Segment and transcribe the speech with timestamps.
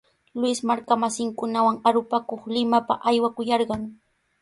[0.37, 3.81] Luis marka masinkunawan arupakuq Limapa aywakuyarqan.